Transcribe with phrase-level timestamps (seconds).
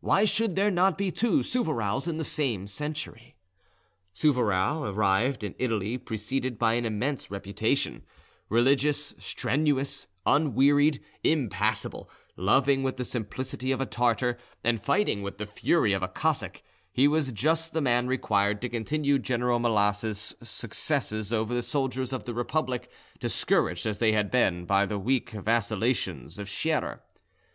[0.00, 3.36] Why should there not be two Souvarows in the same century?
[4.14, 8.04] Souvarow arrived in Italy preceded by an immense reputation;
[8.50, 15.46] religious, strenuous, unwearied, impassible, loving with the simplicity of a Tartar and fighting with the
[15.46, 16.62] fury of a Cossack,
[16.92, 22.24] he was just the man required to continue General Melas's successes over the soldiers of
[22.24, 27.02] the Republic, discouraged as they had been by the weak vacillations of Scherer.